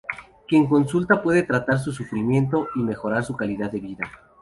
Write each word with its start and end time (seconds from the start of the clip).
Quien 0.47 0.65
consulta 0.65 1.21
pueda 1.21 1.45
tratar 1.45 1.77
su 1.77 1.91
sufrimiento 1.91 2.69
y 2.73 2.79
mejorar 2.79 3.23
su 3.23 3.35
calidad 3.35 3.69
de 3.71 3.81
vida. 3.81 4.09